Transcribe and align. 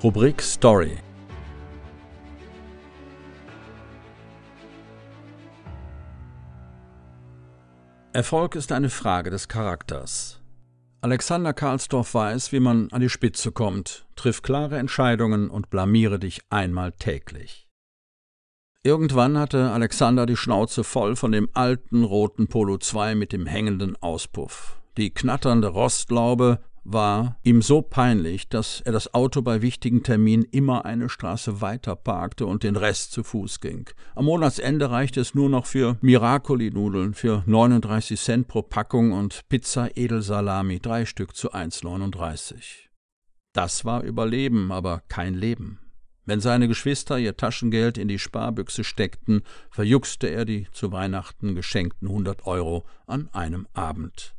Rubrik 0.00 0.40
Story 0.40 0.96
Erfolg 8.12 8.54
ist 8.54 8.70
eine 8.70 8.90
Frage 8.90 9.30
des 9.30 9.48
Charakters. 9.48 10.40
Alexander 11.00 11.52
Karlsdorff 11.52 12.14
weiß, 12.14 12.52
wie 12.52 12.60
man 12.60 12.92
an 12.92 13.00
die 13.00 13.08
Spitze 13.08 13.50
kommt, 13.50 14.06
triff 14.14 14.42
klare 14.42 14.78
Entscheidungen 14.78 15.50
und 15.50 15.68
blamiere 15.68 16.20
dich 16.20 16.42
einmal 16.48 16.92
täglich. 16.92 17.66
Irgendwann 18.84 19.36
hatte 19.36 19.72
Alexander 19.72 20.26
die 20.26 20.36
Schnauze 20.36 20.84
voll 20.84 21.16
von 21.16 21.32
dem 21.32 21.48
alten 21.54 22.04
roten 22.04 22.46
Polo 22.46 22.78
2 22.78 23.16
mit 23.16 23.32
dem 23.32 23.46
hängenden 23.46 24.00
Auspuff. 24.00 24.80
Die 24.96 25.10
knatternde 25.10 25.66
Rostlaube 25.66 26.60
war 26.84 27.38
ihm 27.42 27.62
so 27.62 27.82
peinlich, 27.82 28.48
dass 28.48 28.80
er 28.80 28.92
das 28.92 29.14
Auto 29.14 29.42
bei 29.42 29.62
wichtigen 29.62 30.02
Terminen 30.02 30.44
immer 30.44 30.84
eine 30.84 31.08
Straße 31.08 31.60
weiter 31.60 31.96
parkte 31.96 32.46
und 32.46 32.62
den 32.62 32.76
Rest 32.76 33.12
zu 33.12 33.22
Fuß 33.22 33.60
ging. 33.60 33.88
Am 34.14 34.24
Monatsende 34.24 34.90
reichte 34.90 35.20
es 35.20 35.34
nur 35.34 35.48
noch 35.48 35.66
für 35.66 35.98
Miracoli-Nudeln 36.00 37.14
für 37.14 37.42
39 37.46 38.20
Cent 38.20 38.48
pro 38.48 38.62
Packung 38.62 39.12
und 39.12 39.48
Pizza 39.48 39.96
Edelsalami, 39.96 40.80
drei 40.80 41.04
Stück 41.04 41.36
zu 41.36 41.52
1,39. 41.52 42.88
Das 43.52 43.84
war 43.84 44.02
Überleben, 44.02 44.70
aber 44.72 45.02
kein 45.08 45.34
Leben. 45.34 45.80
Wenn 46.28 46.40
seine 46.40 46.68
Geschwister 46.68 47.18
ihr 47.18 47.38
Taschengeld 47.38 47.96
in 47.96 48.06
die 48.06 48.18
Sparbüchse 48.18 48.84
steckten, 48.84 49.42
verjuxte 49.70 50.26
er 50.26 50.44
die 50.44 50.66
zu 50.72 50.92
Weihnachten 50.92 51.54
geschenkten 51.54 52.06
100 52.06 52.46
Euro 52.46 52.84
an 53.06 53.30
einem 53.32 53.66
Abend. 53.72 54.34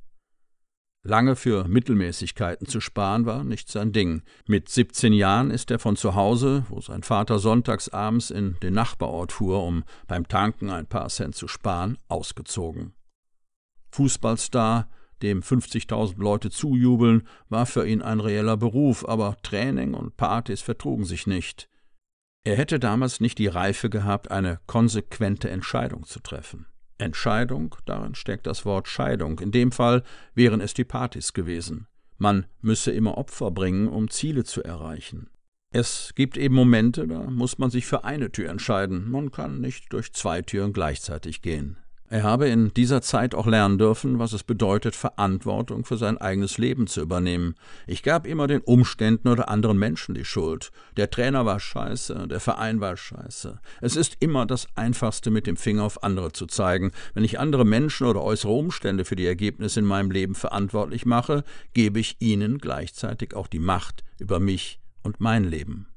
Lange 1.09 1.35
für 1.35 1.67
Mittelmäßigkeiten 1.67 2.67
zu 2.67 2.79
sparen 2.79 3.25
war 3.25 3.43
nicht 3.43 3.67
sein 3.67 3.91
Ding. 3.91 4.21
Mit 4.45 4.69
17 4.69 5.11
Jahren 5.11 5.49
ist 5.49 5.71
er 5.71 5.79
von 5.79 5.95
zu 5.95 6.13
Hause, 6.13 6.65
wo 6.69 6.81
sein 6.81 7.01
Vater 7.01 7.39
sonntags 7.39 7.89
abends 7.89 8.29
in 8.29 8.57
den 8.61 8.75
Nachbarort 8.75 9.31
fuhr, 9.31 9.63
um 9.63 9.83
beim 10.07 10.27
Tanken 10.27 10.69
ein 10.69 10.85
paar 10.85 11.09
Cent 11.09 11.33
zu 11.33 11.47
sparen, 11.47 11.97
ausgezogen. 12.09 12.93
Fußballstar, 13.89 14.87
dem 15.23 15.41
50.000 15.41 16.21
Leute 16.21 16.51
zujubeln, 16.51 17.27
war 17.49 17.65
für 17.65 17.87
ihn 17.87 18.03
ein 18.03 18.19
reeller 18.19 18.55
Beruf, 18.55 19.03
aber 19.09 19.35
Training 19.41 19.95
und 19.95 20.15
Partys 20.15 20.61
vertrugen 20.61 21.05
sich 21.05 21.25
nicht. 21.25 21.69
Er 22.43 22.55
hätte 22.55 22.79
damals 22.79 23.19
nicht 23.19 23.39
die 23.39 23.47
Reife 23.47 23.89
gehabt, 23.89 24.29
eine 24.29 24.59
konsequente 24.67 25.49
Entscheidung 25.49 26.05
zu 26.05 26.19
treffen. 26.19 26.67
Entscheidung, 26.99 27.75
darin 27.85 28.15
steckt 28.15 28.45
das 28.47 28.65
Wort 28.65 28.87
Scheidung. 28.87 29.39
In 29.39 29.51
dem 29.51 29.71
Fall 29.71 30.03
wären 30.35 30.61
es 30.61 30.73
die 30.73 30.83
Partys 30.83 31.33
gewesen. 31.33 31.87
Man 32.17 32.45
müsse 32.61 32.91
immer 32.91 33.17
Opfer 33.17 33.51
bringen, 33.51 33.87
um 33.87 34.09
Ziele 34.09 34.43
zu 34.43 34.63
erreichen. 34.63 35.29
Es 35.71 36.13
gibt 36.15 36.35
eben 36.35 36.55
Momente, 36.55 37.07
da 37.07 37.19
muss 37.29 37.57
man 37.59 37.69
sich 37.69 37.85
für 37.85 38.03
eine 38.03 38.31
Tür 38.31 38.49
entscheiden. 38.49 39.09
Man 39.09 39.31
kann 39.31 39.61
nicht 39.61 39.93
durch 39.93 40.13
zwei 40.13 40.41
Türen 40.41 40.73
gleichzeitig 40.73 41.41
gehen. 41.41 41.77
Er 42.11 42.23
habe 42.23 42.47
in 42.49 42.73
dieser 42.73 43.03
Zeit 43.03 43.35
auch 43.35 43.45
lernen 43.45 43.77
dürfen, 43.77 44.17
was 44.17 44.33
es 44.33 44.43
bedeutet, 44.43 44.95
Verantwortung 44.95 45.85
für 45.85 45.95
sein 45.95 46.17
eigenes 46.17 46.57
Leben 46.57 46.87
zu 46.87 47.01
übernehmen. 47.01 47.53
Ich 47.85 48.01
gab 48.01 48.25
immer 48.25 48.47
den 48.47 48.61
Umständen 48.61 49.27
oder 49.27 49.47
anderen 49.47 49.77
Menschen 49.77 50.15
die 50.15 50.25
Schuld. 50.25 50.71
Der 50.97 51.11
Trainer 51.11 51.45
war 51.45 51.59
scheiße, 51.59 52.27
der 52.27 52.39
Verein 52.39 52.81
war 52.81 52.97
scheiße. 52.97 53.59
Es 53.81 53.95
ist 53.95 54.17
immer 54.21 54.47
das 54.47 54.67
Einfachste, 54.73 55.29
mit 55.29 55.45
dem 55.45 55.55
Finger 55.55 55.83
auf 55.83 56.01
andere 56.01 56.31
zu 56.31 56.47
zeigen. 56.47 56.93
Wenn 57.13 57.23
ich 57.23 57.39
andere 57.39 57.63
Menschen 57.63 58.07
oder 58.07 58.23
äußere 58.23 58.53
Umstände 58.53 59.05
für 59.05 59.15
die 59.15 59.27
Ergebnisse 59.27 59.81
in 59.81 59.85
meinem 59.85 60.09
Leben 60.09 60.33
verantwortlich 60.33 61.05
mache, 61.05 61.43
gebe 61.73 61.99
ich 61.99 62.15
ihnen 62.17 62.57
gleichzeitig 62.57 63.35
auch 63.35 63.47
die 63.47 63.59
Macht 63.59 64.03
über 64.17 64.39
mich 64.39 64.79
und 65.03 65.19
mein 65.19 65.43
Leben. 65.43 65.88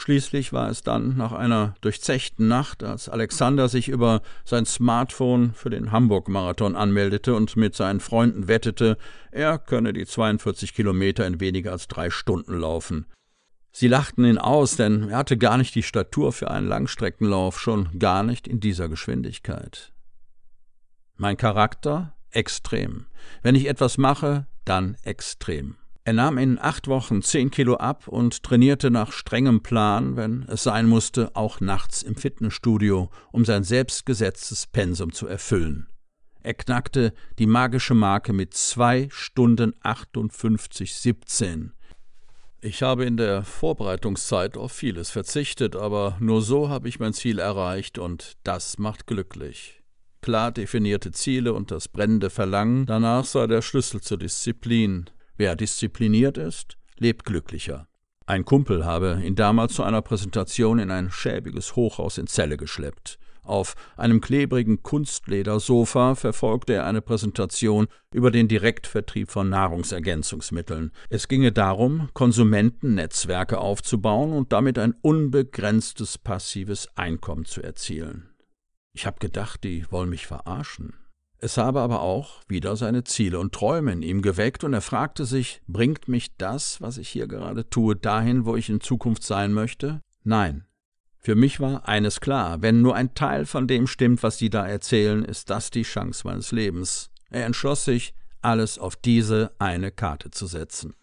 Schließlich 0.00 0.54
war 0.54 0.70
es 0.70 0.82
dann 0.82 1.18
nach 1.18 1.32
einer 1.32 1.74
durchzechten 1.82 2.48
Nacht, 2.48 2.82
als 2.82 3.10
Alexander 3.10 3.68
sich 3.68 3.90
über 3.90 4.22
sein 4.46 4.64
Smartphone 4.64 5.52
für 5.52 5.68
den 5.68 5.92
Hamburg-Marathon 5.92 6.74
anmeldete 6.74 7.34
und 7.34 7.54
mit 7.58 7.74
seinen 7.74 8.00
Freunden 8.00 8.48
wettete, 8.48 8.96
er 9.30 9.58
könne 9.58 9.92
die 9.92 10.06
42 10.06 10.72
Kilometer 10.72 11.26
in 11.26 11.38
weniger 11.38 11.72
als 11.72 11.86
drei 11.86 12.08
Stunden 12.08 12.58
laufen. 12.58 13.04
Sie 13.72 13.88
lachten 13.88 14.24
ihn 14.24 14.38
aus, 14.38 14.76
denn 14.76 15.10
er 15.10 15.18
hatte 15.18 15.36
gar 15.36 15.58
nicht 15.58 15.74
die 15.74 15.82
Statur 15.82 16.32
für 16.32 16.50
einen 16.50 16.66
Langstreckenlauf, 16.66 17.60
schon 17.60 17.98
gar 17.98 18.22
nicht 18.22 18.48
in 18.48 18.58
dieser 18.58 18.88
Geschwindigkeit. 18.88 19.92
Mein 21.18 21.36
Charakter? 21.36 22.16
Extrem. 22.30 23.04
Wenn 23.42 23.54
ich 23.54 23.68
etwas 23.68 23.98
mache, 23.98 24.46
dann 24.64 24.96
extrem. 25.02 25.76
Er 26.04 26.14
nahm 26.14 26.38
in 26.38 26.58
acht 26.58 26.88
Wochen 26.88 27.22
zehn 27.22 27.50
Kilo 27.50 27.76
ab 27.76 28.08
und 28.08 28.42
trainierte 28.42 28.90
nach 28.90 29.12
strengem 29.12 29.62
Plan, 29.62 30.16
wenn 30.16 30.44
es 30.48 30.62
sein 30.62 30.86
musste, 30.86 31.36
auch 31.36 31.60
nachts 31.60 32.02
im 32.02 32.16
Fitnessstudio, 32.16 33.10
um 33.32 33.44
sein 33.44 33.64
selbstgesetztes 33.64 34.66
Pensum 34.66 35.12
zu 35.12 35.26
erfüllen. 35.26 35.88
Er 36.42 36.54
knackte 36.54 37.12
die 37.38 37.46
magische 37.46 37.92
Marke 37.92 38.32
mit 38.32 38.54
zwei 38.54 39.08
Stunden 39.10 39.74
58,17. 39.84 41.70
Ich 42.62 42.82
habe 42.82 43.04
in 43.04 43.18
der 43.18 43.42
Vorbereitungszeit 43.42 44.56
auf 44.56 44.72
vieles 44.72 45.10
verzichtet, 45.10 45.76
aber 45.76 46.16
nur 46.18 46.40
so 46.40 46.70
habe 46.70 46.88
ich 46.88 46.98
mein 46.98 47.12
Ziel 47.12 47.38
erreicht 47.38 47.98
und 47.98 48.36
das 48.42 48.78
macht 48.78 49.06
glücklich. 49.06 49.82
Klar 50.22 50.52
definierte 50.52 51.12
Ziele 51.12 51.52
und 51.52 51.70
das 51.70 51.88
brennende 51.88 52.30
Verlangen 52.30 52.86
danach 52.86 53.24
sei 53.24 53.46
der 53.46 53.62
Schlüssel 53.62 54.00
zur 54.00 54.18
Disziplin, 54.18 55.08
Wer 55.40 55.56
diszipliniert 55.56 56.36
ist, 56.36 56.76
lebt 56.98 57.24
glücklicher. 57.24 57.88
Ein 58.26 58.44
Kumpel 58.44 58.84
habe 58.84 59.22
ihn 59.24 59.36
damals 59.36 59.72
zu 59.72 59.82
einer 59.82 60.02
Präsentation 60.02 60.78
in 60.78 60.90
ein 60.90 61.10
schäbiges 61.10 61.76
Hochhaus 61.76 62.18
in 62.18 62.26
Celle 62.26 62.58
geschleppt. 62.58 63.18
Auf 63.42 63.74
einem 63.96 64.20
klebrigen 64.20 64.82
Kunstledersofa 64.82 66.14
verfolgte 66.14 66.74
er 66.74 66.84
eine 66.84 67.00
Präsentation 67.00 67.86
über 68.12 68.30
den 68.30 68.48
Direktvertrieb 68.48 69.30
von 69.30 69.48
Nahrungsergänzungsmitteln. 69.48 70.92
Es 71.08 71.26
ginge 71.26 71.52
darum, 71.52 72.10
Konsumentennetzwerke 72.12 73.60
aufzubauen 73.60 74.34
und 74.34 74.52
damit 74.52 74.78
ein 74.78 74.94
unbegrenztes 75.00 76.18
passives 76.18 76.86
Einkommen 76.96 77.46
zu 77.46 77.62
erzielen. 77.62 78.28
Ich 78.92 79.06
habe 79.06 79.16
gedacht, 79.18 79.64
die 79.64 79.90
wollen 79.90 80.10
mich 80.10 80.26
verarschen. 80.26 80.99
Es 81.42 81.56
habe 81.56 81.80
aber 81.80 82.02
auch 82.02 82.42
wieder 82.48 82.76
seine 82.76 83.02
Ziele 83.04 83.38
und 83.38 83.54
Träume 83.54 83.92
in 83.92 84.02
ihm 84.02 84.20
geweckt, 84.20 84.62
und 84.62 84.74
er 84.74 84.82
fragte 84.82 85.24
sich, 85.24 85.62
bringt 85.66 86.06
mich 86.06 86.36
das, 86.36 86.82
was 86.82 86.98
ich 86.98 87.08
hier 87.08 87.28
gerade 87.28 87.68
tue, 87.70 87.96
dahin, 87.96 88.44
wo 88.44 88.56
ich 88.56 88.68
in 88.68 88.82
Zukunft 88.82 89.22
sein 89.22 89.54
möchte? 89.54 90.02
Nein. 90.22 90.66
Für 91.16 91.34
mich 91.34 91.58
war 91.58 91.88
eines 91.88 92.20
klar, 92.20 92.60
wenn 92.60 92.82
nur 92.82 92.94
ein 92.94 93.14
Teil 93.14 93.46
von 93.46 93.66
dem 93.66 93.86
stimmt, 93.86 94.22
was 94.22 94.36
Sie 94.36 94.50
da 94.50 94.66
erzählen, 94.66 95.24
ist 95.24 95.48
das 95.48 95.70
die 95.70 95.82
Chance 95.82 96.26
meines 96.26 96.52
Lebens. 96.52 97.10
Er 97.30 97.46
entschloss 97.46 97.86
sich, 97.86 98.14
alles 98.42 98.78
auf 98.78 98.96
diese 98.96 99.52
eine 99.58 99.90
Karte 99.90 100.30
zu 100.30 100.46
setzen. 100.46 100.94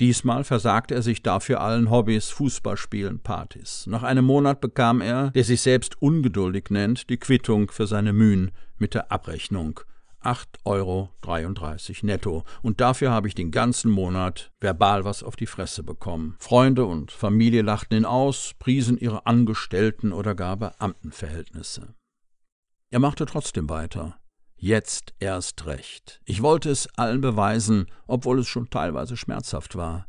Diesmal 0.00 0.44
versagte 0.44 0.94
er 0.94 1.02
sich 1.02 1.22
dafür 1.22 1.60
allen 1.60 1.90
Hobbys, 1.90 2.30
Fußballspielen, 2.30 3.20
Partys. 3.20 3.86
Nach 3.86 4.02
einem 4.02 4.24
Monat 4.24 4.60
bekam 4.60 5.00
er, 5.00 5.30
der 5.30 5.44
sich 5.44 5.60
selbst 5.60 6.00
ungeduldig 6.00 6.70
nennt, 6.70 7.10
die 7.10 7.18
Quittung 7.18 7.70
für 7.70 7.86
seine 7.86 8.12
Mühen 8.12 8.50
mit 8.78 8.94
der 8.94 9.12
Abrechnung. 9.12 9.80
8,33 10.22 10.64
Euro 10.64 12.06
netto. 12.06 12.44
Und 12.62 12.80
dafür 12.80 13.10
habe 13.10 13.28
ich 13.28 13.34
den 13.34 13.50
ganzen 13.50 13.90
Monat 13.90 14.52
verbal 14.60 15.04
was 15.04 15.22
auf 15.22 15.36
die 15.36 15.46
Fresse 15.46 15.82
bekommen. 15.82 16.36
Freunde 16.38 16.84
und 16.84 17.10
Familie 17.10 17.62
lachten 17.62 17.96
ihn 17.96 18.04
aus, 18.04 18.54
priesen 18.58 18.98
ihre 18.98 19.26
Angestellten- 19.26 20.12
oder 20.12 20.34
gar 20.34 20.56
Beamtenverhältnisse. 20.56 21.94
Er 22.90 22.98
machte 23.00 23.26
trotzdem 23.26 23.68
weiter. 23.68 24.16
Jetzt 24.64 25.12
erst 25.18 25.66
recht. 25.66 26.20
Ich 26.24 26.40
wollte 26.40 26.70
es 26.70 26.88
allen 26.96 27.20
beweisen, 27.20 27.86
obwohl 28.06 28.38
es 28.38 28.46
schon 28.46 28.70
teilweise 28.70 29.16
schmerzhaft 29.16 29.74
war. 29.74 30.06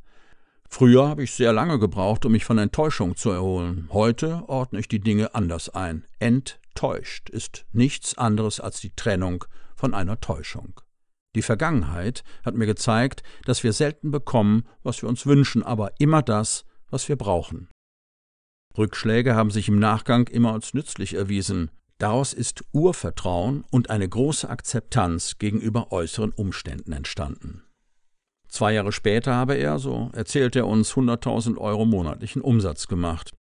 Früher 0.70 1.08
habe 1.08 1.24
ich 1.24 1.32
sehr 1.32 1.52
lange 1.54 1.80
gebraucht, 1.80 2.24
um 2.24 2.34
mich 2.34 2.46
von 2.46 2.60
Enttäuschung 2.60 3.16
zu 3.16 3.32
erholen. 3.32 3.90
Heute 3.92 4.48
ordne 4.48 4.80
ich 4.80 4.88
die 4.88 5.00
Dinge 5.00 5.34
anders 5.34 5.70
ein. 5.70 6.06
Enttäuscht 6.20 7.32
ist 7.32 7.66
nichts 7.72 8.16
anderes 8.16 8.60
als 8.60 8.80
die 8.80 8.96
Trennung 8.96 9.44
von 9.76 9.96
einer 9.96 10.20
Täuschung. 10.22 10.80
Die 11.36 11.42
Vergangenheit 11.42 12.24
hat 12.46 12.54
mir 12.54 12.68
gezeigt, 12.68 13.24
dass 13.46 13.64
wir 13.64 13.74
selten 13.74 14.12
bekommen, 14.12 14.68
was 14.84 15.02
wir 15.02 15.10
uns 15.10 15.26
wünschen, 15.26 15.64
aber 15.64 15.94
immer 15.98 16.22
das, 16.22 16.64
was 16.92 17.10
wir 17.10 17.16
brauchen. 17.16 17.70
Rückschläge 18.78 19.34
haben 19.34 19.50
sich 19.50 19.68
im 19.68 19.80
Nachgang 19.80 20.28
immer 20.28 20.54
als 20.54 20.76
nützlich 20.76 21.16
erwiesen. 21.16 21.72
Daraus 21.98 22.34
ist 22.34 22.64
Urvertrauen 22.74 23.64
und 23.72 23.90
eine 23.90 24.08
große 24.08 24.50
Akzeptanz 24.50 25.38
gegenüber 25.38 25.92
äußeren 25.92 26.32
Umständen 26.32 26.92
entstanden. 26.92 27.64
Zwei 28.48 28.74
Jahre 28.74 28.92
später 28.92 29.34
habe 29.34 29.56
er, 29.56 29.80
so 29.80 30.12
erzählt 30.14 30.56
er 30.56 30.68
uns, 30.68 30.94
100.000 30.94 31.58
Euro 31.58 31.86
monatlichen 31.86 32.42
Umsatz 32.42 32.88
gemacht. 32.88 33.32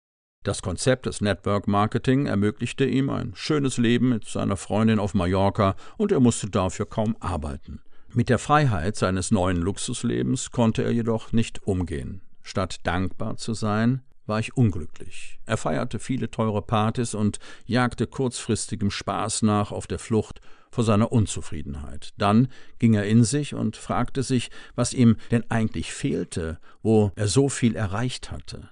Das 0.43 0.63
Konzept 0.63 1.07
des 1.07 1.21
Network 1.21 1.69
Marketing 1.69 2.27
ermöglichte 2.27 2.85
ihm 2.85 3.11
ein 3.11 3.33
schönes 3.35 3.79
Leben 3.79 4.09
mit 4.09 4.25
seiner 4.25 4.57
Freundin 4.57 4.99
auf 4.99 5.15
Mallorca 5.15 5.77
und 5.99 6.11
er 6.11 6.21
musste 6.21 6.51
dafür 6.51 6.87
kaum 6.87 7.17
arbeiten. 7.21 7.81
Mit 8.13 8.29
der 8.29 8.39
Freiheit 8.39 8.97
seines 8.97 9.31
neuen 9.31 9.59
Luxuslebens 9.59 10.51
konnte 10.51 10.83
er 10.83 10.91
jedoch 10.91 11.33
nicht 11.33 11.63
umgehen. 11.63 12.23
Statt 12.43 12.81
dankbar 12.83 13.37
zu 13.37 13.55
sein, 13.55 14.03
war 14.27 14.39
ich 14.39 14.57
unglücklich. 14.57 15.39
Er 15.47 15.57
feierte 15.57 15.99
viele 15.99 16.31
teure 16.31 16.63
Partys 16.63 17.15
und 17.15 17.39
jagte 17.67 18.07
kurzfristigem 18.07 18.91
Spaß 18.91 19.43
nach 19.43 19.73
auf 19.73 19.87
der 19.87 19.99
Flucht 19.99 20.41
vor 20.71 20.85
seiner 20.85 21.13
Unzufriedenheit. 21.13 22.15
Dann 22.17 22.49
ging 22.79 22.95
er 22.95 23.07
in 23.07 23.25
sich 23.25 23.55
und 23.55 23.77
fragte 23.77 24.23
sich, 24.23 24.51
was 24.75 24.95
ihm 24.95 25.17
denn 25.31 25.51
eigentlich 25.51 25.93
fehlte, 25.93 26.59
wo 26.83 27.13
er 27.15 27.29
so 27.29 27.49
viel 27.49 27.77
erreicht 27.77 28.31
hatte. 28.31 28.71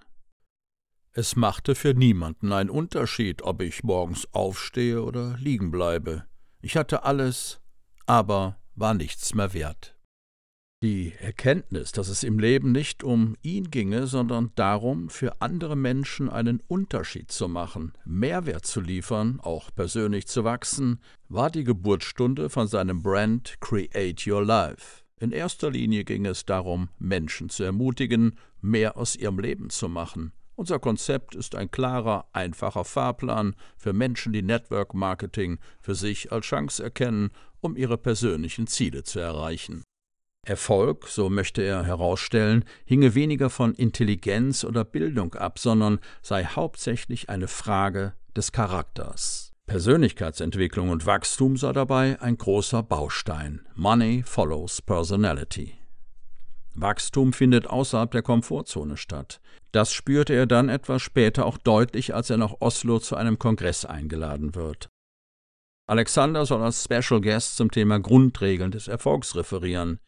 Es 1.12 1.37
machte 1.37 1.75
für 1.75 1.93
niemanden 1.93 2.52
einen 2.52 2.70
Unterschied, 2.70 3.43
ob 3.43 3.61
ich 3.62 3.82
morgens 3.82 4.32
aufstehe 4.32 5.02
oder 5.02 5.37
liegen 5.38 5.70
bleibe. 5.70 6.25
Ich 6.62 6.76
hatte 6.76 7.02
alles, 7.02 7.61
aber 8.06 8.58
war 8.76 8.94
nichts 8.94 9.35
mehr 9.35 9.52
wert. 9.52 9.97
Die 10.82 11.12
Erkenntnis, 11.21 11.93
dass 11.93 12.09
es 12.09 12.23
im 12.23 12.38
Leben 12.38 12.73
nicht 12.73 13.05
um 13.05 13.37
ihn 13.43 13.71
ginge, 13.71 14.06
sondern 14.06 14.50
darum, 14.55 15.11
für 15.11 15.43
andere 15.43 15.77
Menschen 15.77 16.31
einen 16.31 16.62
Unterschied 16.69 17.31
zu 17.31 17.49
machen, 17.49 17.93
Mehrwert 18.06 18.65
zu 18.65 18.81
liefern, 18.81 19.41
auch 19.43 19.69
persönlich 19.75 20.27
zu 20.27 20.43
wachsen, 20.43 21.00
war 21.29 21.50
die 21.50 21.65
Geburtsstunde 21.65 22.49
von 22.49 22.67
seinem 22.67 23.03
Brand 23.03 23.61
Create 23.61 24.27
Your 24.27 24.43
Life. 24.43 25.03
In 25.19 25.32
erster 25.32 25.71
Linie 25.71 26.05
ging 26.05 26.25
es 26.25 26.47
darum, 26.47 26.88
Menschen 26.99 27.50
zu 27.50 27.62
ermutigen, 27.62 28.38
mehr 28.62 28.97
aus 28.97 29.17
ihrem 29.17 29.38
Leben 29.38 29.69
zu 29.69 29.87
machen. 29.87 30.33
Unser 30.55 30.79
Konzept 30.79 31.35
ist 31.35 31.56
ein 31.56 31.71
klarer, 31.71 32.26
einfacher 32.33 32.85
Fahrplan 32.87 33.55
für 33.76 33.93
Menschen, 33.93 34.33
die 34.33 34.41
Network 34.41 34.94
Marketing 34.94 35.59
für 35.83 35.94
sich 35.94 36.33
als 36.33 36.47
Chance 36.47 36.83
erkennen, 36.83 37.33
um 37.61 37.76
ihre 37.76 37.99
persönlichen 37.99 38.67
Ziele 38.67 39.03
zu 39.03 39.19
erreichen. 39.19 39.83
Erfolg, 40.50 41.06
so 41.06 41.28
möchte 41.28 41.62
er 41.62 41.84
herausstellen, 41.84 42.64
hinge 42.84 43.14
weniger 43.14 43.50
von 43.50 43.75
Intelligenz 43.75 44.64
oder 44.64 44.84
Bildung 44.84 45.34
ab, 45.34 45.58
sondern 45.58 46.00
sei 46.22 46.44
hauptsächlich 46.44 47.28
eine 47.28 47.46
Frage 47.46 48.14
des 48.34 48.50
Charakters. 48.50 49.52
Persönlichkeitsentwicklung 49.66 50.88
und 50.88 51.06
Wachstum 51.06 51.56
sei 51.56 51.72
dabei 51.72 52.20
ein 52.20 52.37
großer 52.37 52.82
Baustein. 52.82 53.60
Money 53.75 54.25
follows 54.26 54.82
personality. 54.82 55.75
Wachstum 56.75 57.32
findet 57.32 57.69
außerhalb 57.69 58.10
der 58.10 58.22
Komfortzone 58.22 58.96
statt. 58.96 59.40
Das 59.72 59.92
spürte 59.92 60.34
er 60.34 60.46
dann 60.46 60.69
etwas 60.69 61.02
später 61.02 61.46
auch 61.46 61.58
deutlich, 61.58 62.14
als 62.14 62.31
er 62.31 62.38
nach 62.38 62.54
Oslo 62.60 62.98
zu 62.98 63.14
einem 63.14 63.38
Kongress 63.38 63.84
eingeladen 63.84 64.54
wird. 64.54 64.88
Alexander 65.87 66.46
soll 66.46 66.62
als 66.62 66.84
Special 66.84 67.20
Guest 67.20 67.56
zum 67.56 67.70
Thema 67.70 68.00
Grundregeln 68.00 68.70
des 68.70 68.88
Erfolgs 68.88 69.37
referieren. 69.37 70.00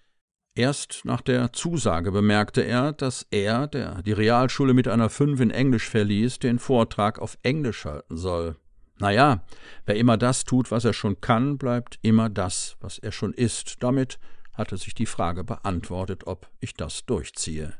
Erst 0.55 1.07
nach 1.07 1.23
der 1.23 1.55
Zusage 1.55 2.13
bemerkte 2.13 2.61
er, 2.61 2.93
dass 2.93 3.27
er, 3.31 3.67
der 3.67 4.03
die 4.03 4.13
Realschule 4.13 4.75
mit 4.75 4.87
einer 4.87 5.09
Fünf 5.09 5.41
in 5.41 5.51
Englisch 5.51 5.89
verließ, 5.89 6.41
den 6.41 6.59
Vortrag 6.59 7.19
auf 7.19 7.39
Englisch 7.43 7.87
halten 7.87 8.19
soll. 8.19 8.57
Naja, 8.99 9.45
wer 9.87 9.97
immer 9.97 10.19
das 10.19 10.45
tut, 10.45 10.71
was 10.71 10.85
er 10.85 10.93
schon 10.93 11.23
kann, 11.23 11.57
bleibt 11.57 11.99
immer 12.03 12.29
das, 12.29 12.77
was 12.81 12.99
er 12.99 13.13
schon 13.13 13.33
ist. 13.33 13.83
Damit 13.83 14.19
hatte 14.53 14.77
sich 14.77 14.95
die 14.95 15.07
Frage 15.07 15.43
beantwortet, 15.43 16.27
ob 16.27 16.51
ich 16.61 16.75
das 16.75 17.07
durchziehe. 17.07 17.73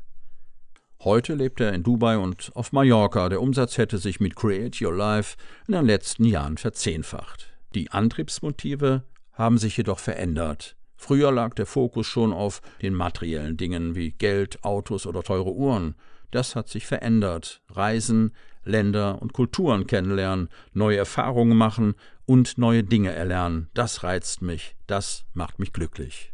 Heute 1.03 1.35
lebt 1.35 1.61
er 1.61 1.73
in 1.73 1.83
Dubai 1.83 2.17
und 2.17 2.51
auf 2.55 2.71
Mallorca. 2.71 3.29
Der 3.29 3.41
Umsatz 3.41 3.77
hätte 3.77 3.99
sich 3.99 4.19
mit 4.19 4.35
Create 4.35 4.81
Your 4.81 4.95
Life 4.95 5.37
in 5.67 5.73
den 5.73 5.85
letzten 5.85 6.25
Jahren 6.25 6.57
verzehnfacht. 6.57 7.53
Die 7.75 7.91
Antriebsmotive 7.91 9.03
haben 9.33 9.59
sich 9.59 9.77
jedoch 9.77 9.99
verändert. 9.99 10.75
Früher 11.05 11.33
lag 11.33 11.53
der 11.53 11.65
Fokus 11.65 12.07
schon 12.07 12.31
auf 12.31 12.61
den 12.81 12.93
materiellen 12.93 13.57
Dingen 13.57 13.93
wie 13.93 14.11
Geld, 14.11 14.63
Autos 14.63 15.05
oder 15.05 15.21
teure 15.21 15.51
Uhren. 15.51 15.95
Das 16.31 16.55
hat 16.55 16.69
sich 16.69 16.87
verändert. 16.87 17.61
Reisen, 17.67 18.33
Länder 18.63 19.21
und 19.21 19.33
Kulturen 19.33 19.85
kennenlernen, 19.85 20.47
neue 20.71 20.95
Erfahrungen 20.95 21.57
machen 21.57 21.95
und 22.25 22.57
neue 22.57 22.85
Dinge 22.85 23.11
erlernen. 23.11 23.69
Das 23.73 24.03
reizt 24.03 24.41
mich, 24.41 24.77
das 24.87 25.25
macht 25.33 25.59
mich 25.59 25.73
glücklich. 25.73 26.32